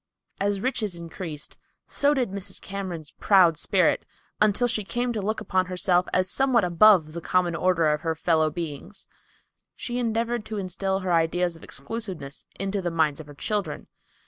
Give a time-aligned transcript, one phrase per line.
[0.39, 2.59] As riches increased, so did Mrs.
[2.59, 4.03] Cameron's proud spirit,
[4.41, 8.15] until she came to look upon herself as somewhat above the common order of her
[8.15, 9.05] fellow beings.
[9.75, 13.85] She endeavored to instil her ideas of exclusiveness into the minds of her children.